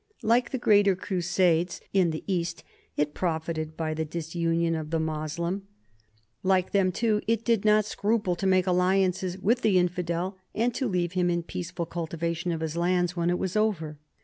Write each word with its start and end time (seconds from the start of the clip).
Like 0.23 0.49
the 0.49 0.57
greater 0.57 0.95
crusades 0.95 1.79
in 1.93 2.09
the 2.09 2.23
East, 2.25 2.63
it 2.97 3.13
profited 3.13 3.77
by 3.77 3.93
the 3.93 4.03
disunion 4.03 4.73
of 4.73 4.89
the 4.89 4.99
Moslem; 4.99 5.67
like 6.41 6.71
them, 6.71 6.91
too, 6.91 7.21
it 7.27 7.45
did 7.45 7.65
not 7.65 7.85
scruple 7.85 8.35
to 8.37 8.47
make 8.47 8.65
alliances 8.65 9.37
with 9.37 9.61
the 9.61 9.77
infidel 9.77 10.37
and 10.55 10.73
to 10.73 10.87
leave 10.87 11.11
him 11.11 11.29
in 11.29 11.43
peaceful 11.43 11.85
cultivation 11.85 12.51
of 12.51 12.61
his 12.61 12.75
lands 12.75 13.15
when 13.15 13.29
all 13.29 13.37
was 13.37 13.55
over. 13.55 13.99